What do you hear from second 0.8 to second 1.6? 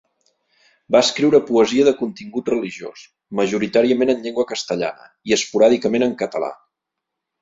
Va escriure